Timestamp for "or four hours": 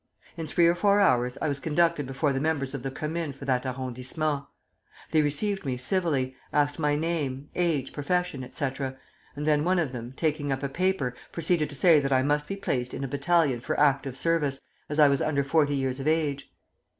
0.65-1.37